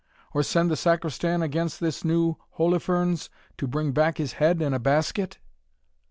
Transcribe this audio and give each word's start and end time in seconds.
or 0.33 0.41
send 0.41 0.71
the 0.71 0.75
Sacristan 0.75 1.43
against 1.43 1.79
this 1.79 2.03
new 2.03 2.35
Holofernes, 2.57 3.29
to 3.59 3.67
bring 3.67 3.91
back 3.91 4.17
his 4.17 4.33
head 4.33 4.59
in 4.59 4.73
a 4.73 4.79
basket?" 4.79 5.37